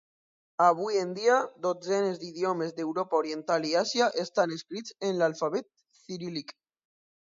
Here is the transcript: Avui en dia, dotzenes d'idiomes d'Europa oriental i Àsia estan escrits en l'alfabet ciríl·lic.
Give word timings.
Avui 0.67 0.95
en 1.01 1.11
dia, 1.19 1.35
dotzenes 1.65 2.17
d'idiomes 2.23 2.75
d'Europa 2.81 3.21
oriental 3.21 3.71
i 3.71 3.77
Àsia 3.85 4.11
estan 4.27 4.59
escrits 4.59 5.01
en 5.13 5.19
l'alfabet 5.25 5.73
ciríl·lic. 6.05 6.61